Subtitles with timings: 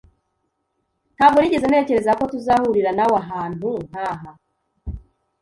[1.15, 4.29] Ntabwo nigeze ntekereza ko tuzahurira nawe ahantu nkaha.